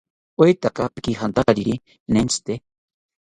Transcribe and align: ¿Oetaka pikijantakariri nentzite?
¿Oetaka 0.43 0.83
pikijantakariri 0.95 1.75
nentzite? 2.13 2.53